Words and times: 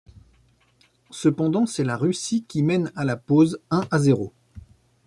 Cependant, 1.11 1.67
c'est 1.67 1.83
la 1.83 1.95
Russie 1.95 2.43
qui 2.47 2.63
mène 2.63 2.91
à 2.95 3.05
la 3.05 3.17
pause 3.17 3.59
un 3.69 3.83
à 3.91 3.99
zéro. 3.99 4.33